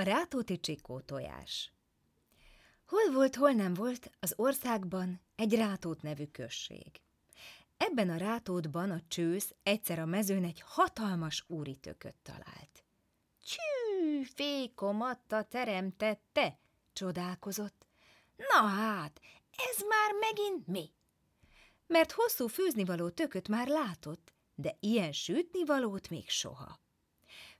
A 0.00 0.02
Rátóti 0.02 0.60
Csikó 0.60 1.00
tojás 1.00 1.72
Hol 2.86 3.12
volt, 3.12 3.36
hol 3.36 3.50
nem 3.50 3.74
volt 3.74 4.10
az 4.20 4.32
országban 4.36 5.20
egy 5.36 5.54
Rátót 5.54 6.02
nevű 6.02 6.26
község. 6.26 7.00
Ebben 7.76 8.10
a 8.10 8.16
Rátótban 8.16 8.90
a 8.90 9.00
csősz 9.08 9.54
egyszer 9.62 9.98
a 9.98 10.04
mezőn 10.04 10.44
egy 10.44 10.62
hatalmas 10.66 11.44
úri 11.46 11.76
tököt 11.76 12.14
talált. 12.22 12.84
Csű, 13.44 14.22
fékomatta 14.22 15.42
teremtette, 15.42 16.58
csodálkozott. 16.92 17.86
Na 18.36 18.66
hát, 18.66 19.20
ez 19.50 19.82
már 19.88 20.12
megint 20.20 20.66
mi? 20.66 20.90
Mert 21.86 22.12
hosszú 22.12 22.46
főznivaló 22.46 23.08
tököt 23.08 23.48
már 23.48 23.68
látott, 23.68 24.32
de 24.54 24.76
ilyen 24.80 25.12
sütnivalót 25.12 26.10
még 26.10 26.28
soha. 26.28 26.80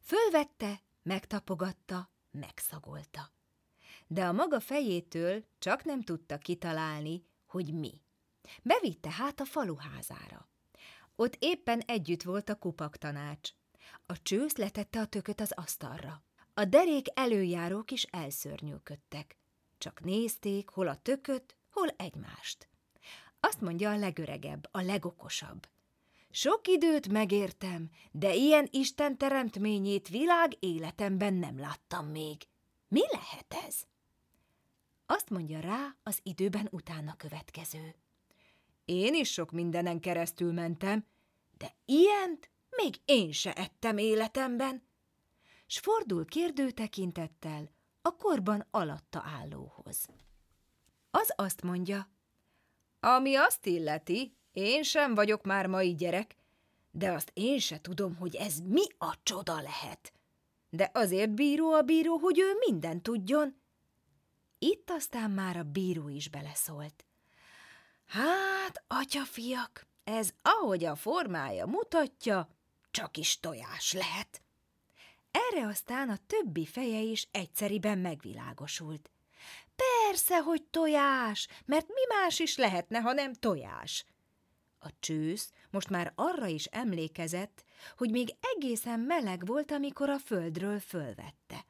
Fölvette, 0.00 0.82
megtapogatta, 1.02 2.10
megszagolta. 2.30 3.32
De 4.06 4.24
a 4.24 4.32
maga 4.32 4.60
fejétől 4.60 5.44
csak 5.58 5.84
nem 5.84 6.02
tudta 6.02 6.38
kitalálni, 6.38 7.24
hogy 7.46 7.74
mi. 7.74 8.00
Bevitte 8.62 9.10
hát 9.10 9.40
a 9.40 9.44
faluházára. 9.44 10.48
Ott 11.16 11.36
éppen 11.38 11.80
együtt 11.80 12.22
volt 12.22 12.48
a 12.48 12.54
kupak 12.54 12.96
tanács. 12.96 13.50
A 14.06 14.22
csősz 14.22 14.56
letette 14.56 15.00
a 15.00 15.06
tököt 15.06 15.40
az 15.40 15.52
asztalra. 15.52 16.22
A 16.54 16.64
derék 16.64 17.06
előjárók 17.14 17.90
is 17.90 18.02
elszörnyűködtek. 18.02 19.36
Csak 19.78 20.00
nézték, 20.00 20.68
hol 20.68 20.88
a 20.88 20.96
tököt, 20.96 21.56
hol 21.70 21.88
egymást. 21.88 22.68
Azt 23.40 23.60
mondja 23.60 23.90
a 23.90 23.96
legöregebb, 23.96 24.68
a 24.70 24.80
legokosabb. 24.80 25.68
Sok 26.30 26.68
időt 26.68 27.08
megértem, 27.08 27.90
de 28.10 28.34
ilyen 28.34 28.68
Isten 28.70 29.18
teremtményét 29.18 30.08
világ 30.08 30.56
életemben 30.58 31.34
nem 31.34 31.58
láttam 31.58 32.06
még. 32.06 32.36
Mi 32.88 33.00
lehet 33.10 33.54
ez? 33.66 33.82
Azt 35.06 35.30
mondja 35.30 35.60
rá 35.60 35.96
az 36.02 36.20
időben 36.22 36.68
utána 36.70 37.16
következő. 37.16 37.94
Én 38.84 39.14
is 39.14 39.32
sok 39.32 39.50
mindenen 39.50 40.00
keresztül 40.00 40.52
mentem, 40.52 41.06
de 41.58 41.74
ilyent 41.84 42.50
még 42.70 42.94
én 43.04 43.32
se 43.32 43.52
ettem 43.52 43.98
életemben. 43.98 44.82
S 45.66 45.78
fordul 45.78 46.24
kérdő 46.24 46.70
tekintettel 46.70 47.70
a 48.02 48.16
korban 48.16 48.66
alatta 48.70 49.22
állóhoz. 49.24 50.06
Az 51.10 51.32
azt 51.36 51.62
mondja, 51.62 52.10
ami 53.00 53.34
azt 53.34 53.66
illeti, 53.66 54.39
én 54.52 54.82
sem 54.82 55.14
vagyok 55.14 55.44
már 55.44 55.66
mai 55.66 55.94
gyerek, 55.94 56.36
de 56.90 57.10
azt 57.10 57.30
én 57.34 57.58
se 57.58 57.80
tudom, 57.80 58.16
hogy 58.16 58.36
ez 58.36 58.60
mi 58.60 58.82
a 58.98 59.14
csoda 59.22 59.60
lehet. 59.60 60.12
De 60.70 60.90
azért 60.94 61.30
bíró 61.30 61.72
a 61.72 61.82
bíró, 61.82 62.16
hogy 62.16 62.38
ő 62.38 62.52
minden 62.68 63.02
tudjon. 63.02 63.60
Itt 64.58 64.90
aztán 64.90 65.30
már 65.30 65.56
a 65.56 65.62
bíró 65.62 66.08
is 66.08 66.28
beleszólt. 66.28 67.04
Hát, 68.06 68.84
atyafiak, 68.86 69.86
ez 70.04 70.30
ahogy 70.42 70.84
a 70.84 70.94
formája 70.94 71.66
mutatja, 71.66 72.48
csak 72.90 73.16
is 73.16 73.40
tojás 73.40 73.92
lehet. 73.92 74.42
Erre 75.30 75.66
aztán 75.66 76.08
a 76.08 76.18
többi 76.26 76.66
feje 76.66 77.00
is 77.00 77.28
egyszeriben 77.30 77.98
megvilágosult. 77.98 79.10
Persze, 79.76 80.38
hogy 80.38 80.62
tojás, 80.62 81.48
mert 81.64 81.88
mi 81.88 82.14
más 82.16 82.38
is 82.38 82.56
lehetne, 82.56 82.98
ha 82.98 83.12
nem 83.12 83.32
tojás. 83.32 84.04
A 84.82 84.90
csősz 85.00 85.52
most 85.70 85.88
már 85.88 86.12
arra 86.14 86.46
is 86.46 86.64
emlékezett, 86.64 87.64
hogy 87.96 88.10
még 88.10 88.34
egészen 88.56 89.00
meleg 89.00 89.46
volt, 89.46 89.70
amikor 89.70 90.08
a 90.08 90.18
földről 90.18 90.78
fölvette. 90.78 91.66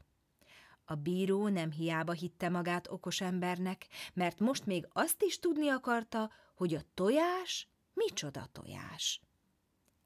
A 0.85 0.95
bíró 0.95 1.49
nem 1.49 1.71
hiába 1.71 2.13
hitte 2.13 2.49
magát 2.49 2.89
okos 2.89 3.21
embernek, 3.21 3.87
mert 4.15 4.39
most 4.39 4.67
még 4.67 4.89
azt 4.93 5.23
is 5.23 5.39
tudni 5.39 5.69
akarta, 5.69 6.31
hogy 6.55 6.75
a 6.75 6.81
tojás 6.95 7.69
micsoda 7.93 8.49
tojás. 8.53 9.21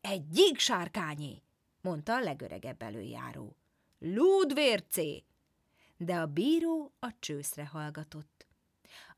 Egy 0.01 0.29
gyíksárkányé, 0.29 1.43
mondta 1.81 2.15
a 2.15 2.21
legöregebb 2.21 2.83
előjáró. 2.83 3.57
Lúdvércé! 3.99 5.25
De 5.97 6.17
a 6.17 6.27
bíró 6.27 6.95
a 6.99 7.15
csőszre 7.19 7.67
hallgatott. 7.67 8.47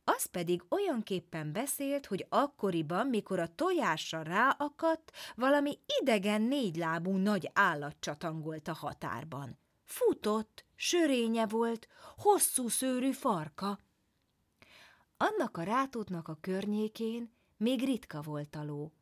Az 0.09 0.27
pedig 0.27 0.65
olyanképpen 0.69 1.53
beszélt, 1.53 2.07
hogy 2.07 2.27
akkoriban, 2.29 3.07
mikor 3.07 3.39
a 3.39 3.55
tojásra 3.55 4.23
ráakadt, 4.23 5.13
valami 5.35 5.79
idegen 6.01 6.43
négylábú 6.43 7.17
nagy 7.17 7.51
állat 7.53 7.97
csatangolt 8.01 8.69
a 8.69 8.75
határban. 8.75 9.59
Futott, 9.85 10.65
sörénye 10.75 11.47
volt, 11.47 11.89
hosszú 12.17 12.69
szőrű 12.69 13.11
farka. 13.11 13.79
Annak 15.17 15.57
a 15.57 15.63
rátótnak 15.63 16.29
a 16.29 16.39
környékén 16.41 17.33
még 17.57 17.85
ritka 17.85 18.23
volt 18.23 18.57
a 18.57 18.65
ló. 18.65 18.93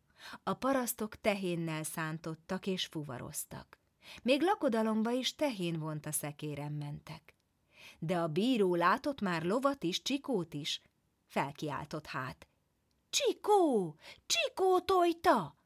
A 0.42 0.54
parasztok 0.54 1.20
tehénnel 1.20 1.82
szántottak 1.82 2.66
és 2.66 2.86
fuvaroztak. 2.86 3.78
Még 4.22 4.42
lakodalomba 4.42 5.10
is 5.10 5.34
tehén 5.34 5.78
vont 5.78 6.06
a 6.06 6.12
szekéren 6.12 6.72
mentek. 6.72 7.34
De 7.98 8.18
a 8.18 8.28
bíró 8.28 8.74
látott 8.74 9.20
már 9.20 9.42
lovat 9.42 9.82
is, 9.82 10.02
csikót 10.02 10.54
is. 10.54 10.80
Felkiáltott 11.26 12.06
hát. 12.06 12.46
Csikó! 13.10 13.96
Csikó 14.26 14.80
tojta! 14.80 15.56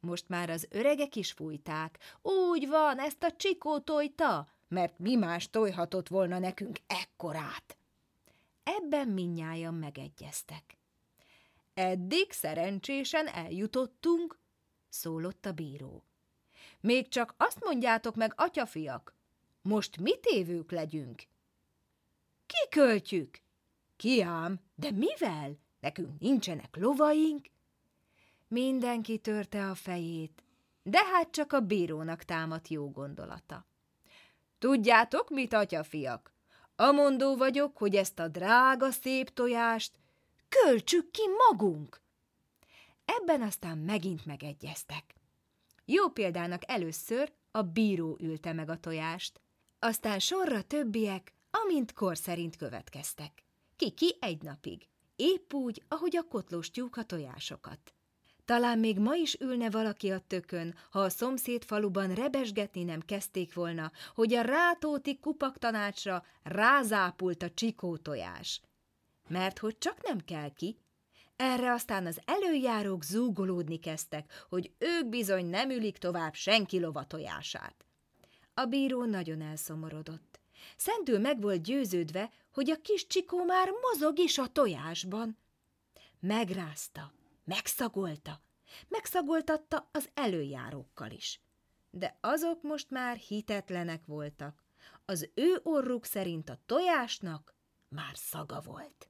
Most 0.00 0.28
már 0.28 0.50
az 0.50 0.66
öregek 0.70 1.16
is 1.16 1.32
fújták. 1.32 1.98
Úgy 2.22 2.68
van, 2.68 2.98
ezt 2.98 3.22
a 3.22 3.32
csikó 3.36 3.78
tojta, 3.78 4.48
mert 4.68 4.98
mi 4.98 5.14
más 5.14 5.50
tojhatott 5.50 6.08
volna 6.08 6.38
nekünk 6.38 6.78
ekkorát. 6.86 7.76
Ebben 8.62 9.08
minnyáján 9.08 9.74
megegyeztek. 9.74 10.76
Eddig 11.74 12.32
szerencsésen 12.32 13.26
eljutottunk, 13.26 14.38
szólott 14.88 15.46
a 15.46 15.52
bíró. 15.52 16.04
Még 16.80 17.08
csak 17.08 17.34
azt 17.36 17.64
mondjátok 17.64 18.14
meg, 18.14 18.32
atyafiak, 18.36 19.14
most 19.62 19.96
mit 19.96 20.24
évők 20.24 20.70
legyünk? 20.70 21.22
Kiköltjük. 22.46 23.40
Kiám, 24.02 24.60
de 24.74 24.90
mivel? 24.90 25.58
Nekünk 25.80 26.20
nincsenek 26.20 26.76
lovaink. 26.76 27.46
Mindenki 28.48 29.18
törte 29.18 29.68
a 29.68 29.74
fejét, 29.74 30.42
de 30.82 31.04
hát 31.04 31.30
csak 31.30 31.52
a 31.52 31.60
bírónak 31.60 32.22
támadt 32.22 32.68
jó 32.68 32.90
gondolata. 32.90 33.66
Tudjátok 34.58 35.30
mit, 35.30 35.52
atyafiak? 35.52 36.32
Amondó 36.76 37.36
vagyok, 37.36 37.76
hogy 37.76 37.94
ezt 37.94 38.18
a 38.18 38.28
drága 38.28 38.90
szép 38.90 39.34
tojást 39.34 39.98
költsük 40.48 41.10
ki 41.10 41.22
magunk. 41.48 42.00
Ebben 43.04 43.42
aztán 43.42 43.78
megint 43.78 44.26
megegyeztek. 44.26 45.14
Jó 45.84 46.08
példának 46.08 46.62
először 46.70 47.32
a 47.50 47.62
bíró 47.62 48.16
ülte 48.20 48.52
meg 48.52 48.68
a 48.68 48.80
tojást, 48.80 49.40
aztán 49.78 50.18
sorra 50.18 50.62
többiek, 50.62 51.34
amint 51.50 51.92
kor 51.92 52.16
szerint 52.16 52.56
következtek. 52.56 53.42
Kiki 53.82 54.16
egy 54.20 54.42
napig, 54.42 54.88
épp 55.16 55.52
úgy, 55.52 55.82
ahogy 55.88 56.16
a 56.16 56.22
kotlós 56.22 56.70
tyúk 56.70 56.96
a 56.96 57.02
tojásokat. 57.02 57.94
Talán 58.44 58.78
még 58.78 58.98
ma 58.98 59.14
is 59.14 59.36
ülne 59.40 59.70
valaki 59.70 60.10
a 60.10 60.18
tökön, 60.18 60.74
ha 60.90 61.00
a 61.00 61.08
szomszéd 61.08 61.64
faluban 61.64 62.14
rebesgetni 62.14 62.82
nem 62.82 63.00
kezdték 63.00 63.54
volna, 63.54 63.92
hogy 64.14 64.34
a 64.34 64.40
rátóti 64.40 65.18
kupak 65.18 65.58
tanácsra 65.58 66.24
rázápult 66.42 67.42
a 67.42 67.50
csikó 67.50 67.96
tojás. 67.96 68.60
Mert 69.28 69.58
hogy 69.58 69.78
csak 69.78 70.02
nem 70.02 70.18
kell 70.18 70.52
ki, 70.54 70.76
erre 71.36 71.72
aztán 71.72 72.06
az 72.06 72.20
előjárók 72.24 73.02
zúgolódni 73.02 73.78
kezdtek, 73.78 74.44
hogy 74.48 74.72
ők 74.78 75.08
bizony 75.08 75.46
nem 75.46 75.70
ülik 75.70 75.98
tovább 75.98 76.34
senki 76.34 76.80
lovatojását. 76.80 77.86
A 78.54 78.64
bíró 78.64 79.04
nagyon 79.04 79.40
elszomorodott. 79.40 80.41
Szentül 80.76 81.18
meg 81.18 81.40
volt 81.40 81.62
győződve, 81.62 82.32
hogy 82.52 82.70
a 82.70 82.80
kis 82.80 83.06
csikó 83.06 83.44
már 83.44 83.68
mozog 83.80 84.18
is 84.18 84.38
a 84.38 84.46
tojásban. 84.46 85.38
Megrázta, 86.20 87.12
megszagolta, 87.44 88.40
megszagoltatta 88.88 89.88
az 89.92 90.08
előjárókkal 90.14 91.10
is. 91.10 91.40
De 91.90 92.18
azok 92.20 92.62
most 92.62 92.90
már 92.90 93.16
hitetlenek 93.16 94.06
voltak. 94.06 94.62
Az 95.04 95.30
ő 95.34 95.60
orruk 95.62 96.04
szerint 96.04 96.48
a 96.48 96.58
tojásnak 96.66 97.54
már 97.88 98.16
szaga 98.16 98.60
volt. 98.60 99.08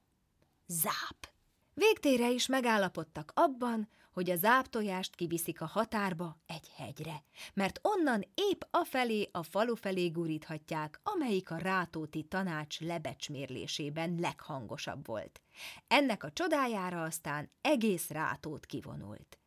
Záp! 0.67 1.31
Végtére 1.73 2.29
is 2.29 2.47
megállapodtak 2.47 3.31
abban, 3.35 3.89
hogy 4.11 4.29
a 4.29 4.35
záptojást 4.35 5.15
kiviszik 5.15 5.61
a 5.61 5.65
határba 5.65 6.37
egy 6.45 6.69
hegyre, 6.75 7.23
mert 7.53 7.79
onnan 7.81 8.21
épp 8.33 8.61
afelé 8.69 9.29
a 9.31 9.43
falu 9.43 9.75
felé 9.75 10.07
guríthatják, 10.07 10.99
amelyik 11.03 11.51
a 11.51 11.57
rátóti 11.57 12.23
tanács 12.23 12.79
lebecsmérlésében 12.79 14.15
leghangosabb 14.19 15.05
volt. 15.07 15.41
Ennek 15.87 16.23
a 16.23 16.31
csodájára 16.31 17.03
aztán 17.03 17.49
egész 17.61 18.09
rátót 18.09 18.65
kivonult. 18.65 19.37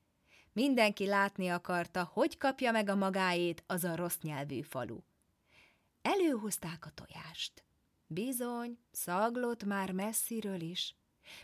Mindenki 0.53 1.07
látni 1.07 1.49
akarta, 1.49 2.11
hogy 2.13 2.37
kapja 2.37 2.73
meg 2.73 2.89
a 2.89 2.97
magáét 2.97 3.65
az 3.67 3.85
a 3.85 3.97
rossz 3.97 4.19
nyelvű 4.23 4.61
falu. 4.61 4.99
előhozták 6.03 6.87
a 6.87 6.91
tojást. 6.91 7.65
Bizony, 8.07 8.79
szaglott 8.91 9.65
már 9.65 9.93
messziről 9.93 10.61
is. 10.61 10.97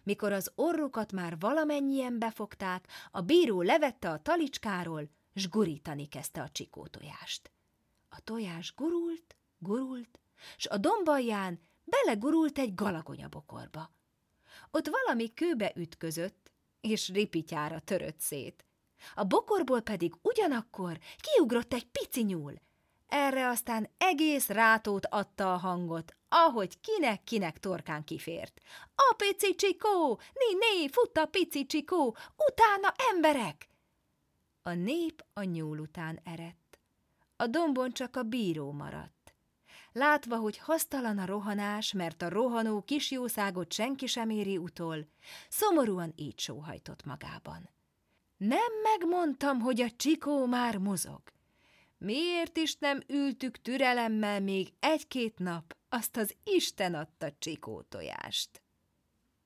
Mikor 0.03 0.33
az 0.33 0.53
orrukat 0.55 1.13
már 1.13 1.39
valamennyien 1.39 2.19
befogták, 2.19 2.89
a 3.11 3.21
bíró 3.21 3.63
levette 3.63 4.11
a 4.11 4.19
talicskáról, 4.19 5.09
s 5.35 5.49
gurítani 5.49 6.09
kezdte 6.09 6.43
a 6.43 6.49
csikó 6.49 6.87
tojást. 6.87 7.51
A 8.09 8.21
tojás 8.21 8.75
gurult, 8.75 9.37
gurult, 9.59 10.21
s 10.57 10.67
a 10.67 10.77
dombalján 10.77 11.61
belegurult 11.85 12.59
egy 12.59 12.75
galagonyabokorba. 12.75 13.91
Ott 14.71 14.89
valami 14.89 15.35
kőbe 15.35 15.73
ütközött, 15.77 16.53
és 16.81 17.09
ripityára 17.09 17.81
törött 17.81 18.21
szét. 18.21 18.65
A 19.15 19.25
bokorból 19.25 19.81
pedig 19.81 20.15
ugyanakkor 20.23 20.99
kiugrott 21.17 21.73
egy 21.73 21.87
pici 21.87 22.23
nyúl. 22.23 22.55
Erre 23.15 23.49
aztán 23.49 23.89
egész 23.99 24.49
rátót 24.49 25.07
adta 25.07 25.53
a 25.53 25.57
hangot, 25.57 26.17
ahogy 26.29 26.81
kinek-kinek 26.81 27.59
torkán 27.59 28.05
kifért. 28.05 28.61
A 28.95 29.15
pici 29.17 29.55
csikó! 29.55 30.21
Né-né, 30.33 30.89
fut 30.89 31.17
a 31.17 31.27
pici 31.27 31.67
csikó! 31.67 32.17
Utána 32.51 32.95
emberek! 33.13 33.69
A 34.63 34.71
nép 34.71 35.25
a 35.33 35.43
nyúl 35.43 35.79
után 35.79 36.21
erett. 36.25 36.79
A 37.37 37.47
dombon 37.47 37.93
csak 37.93 38.17
a 38.17 38.23
bíró 38.23 38.73
maradt. 38.73 39.35
Látva, 39.93 40.37
hogy 40.37 40.59
hasztalan 40.59 41.19
a 41.19 41.27
rohanás, 41.27 41.93
mert 41.93 42.23
a 42.23 42.29
rohanó 42.29 42.83
kis 42.83 43.11
jószágot 43.11 43.73
senki 43.73 44.07
sem 44.07 44.31
éri 44.31 44.57
utol, 44.57 45.07
szomorúan 45.49 46.13
így 46.17 46.39
sóhajtott 46.39 47.05
magában. 47.05 47.71
Nem 48.37 48.73
megmondtam, 48.83 49.61
hogy 49.61 49.81
a 49.81 49.91
csikó 49.97 50.47
már 50.47 50.77
mozog. 50.79 51.32
Miért 52.05 52.57
is 52.57 52.77
nem 52.77 53.03
ültük 53.09 53.57
türelemmel 53.57 54.41
még 54.41 54.73
egy-két 54.81 55.39
nap 55.39 55.77
azt 55.89 56.17
az 56.17 56.35
Isten 56.45 56.95
adta 56.95 57.33
csikó 57.39 57.83
tojást? 57.83 58.62